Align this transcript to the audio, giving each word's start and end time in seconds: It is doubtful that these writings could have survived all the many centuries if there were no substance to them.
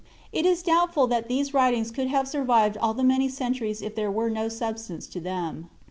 It 0.31 0.47
is 0.47 0.63
doubtful 0.63 1.05
that 1.05 1.27
these 1.27 1.53
writings 1.53 1.91
could 1.91 2.07
have 2.07 2.27
survived 2.27 2.75
all 2.75 2.95
the 2.95 3.03
many 3.03 3.29
centuries 3.29 3.83
if 3.83 3.93
there 3.93 4.09
were 4.09 4.31
no 4.31 4.49
substance 4.49 5.05
to 5.05 5.19
them. 5.19 5.69